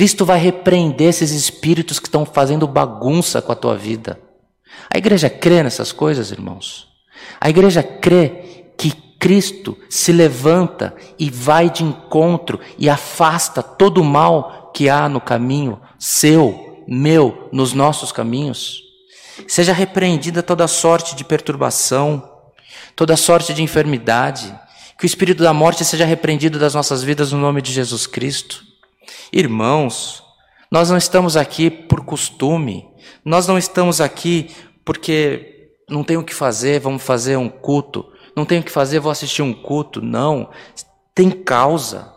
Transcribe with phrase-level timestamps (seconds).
[0.00, 4.18] Cristo vai repreender esses espíritos que estão fazendo bagunça com a tua vida.
[4.88, 6.88] A igreja crê nessas coisas, irmãos.
[7.38, 14.04] A igreja crê que Cristo se levanta e vai de encontro e afasta todo o
[14.04, 18.80] mal que há no caminho seu, meu, nos nossos caminhos.
[19.46, 22.26] Seja repreendida toda sorte de perturbação,
[22.96, 24.58] toda sorte de enfermidade,
[24.98, 28.69] que o espírito da morte seja repreendido das nossas vidas no nome de Jesus Cristo.
[29.32, 30.24] Irmãos,
[30.70, 32.88] nós não estamos aqui por costume,
[33.24, 34.50] nós não estamos aqui
[34.84, 38.06] porque não tenho o que fazer, vamos fazer um culto,
[38.36, 40.00] não tenho o que fazer, vou assistir um culto.
[40.00, 40.50] Não,
[41.14, 42.14] tem causa,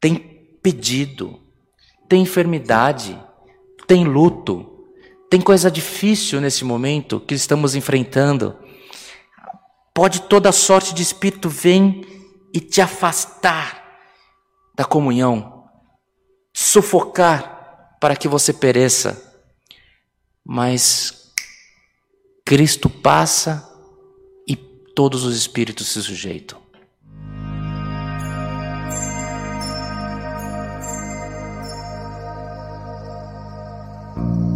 [0.00, 0.16] tem
[0.62, 1.40] pedido,
[2.08, 3.18] tem enfermidade,
[3.86, 4.86] tem luto,
[5.30, 8.56] tem coisa difícil nesse momento que estamos enfrentando.
[9.94, 12.06] Pode toda sorte de espírito vir
[12.52, 13.82] e te afastar
[14.74, 15.57] da comunhão,
[16.78, 19.20] sufocar para que você pereça.
[20.44, 21.32] Mas
[22.44, 23.68] Cristo passa
[24.46, 26.66] e todos os espíritos se sujeitam.
[34.18, 34.47] thank